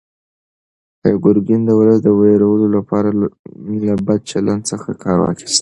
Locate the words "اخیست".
5.31-5.49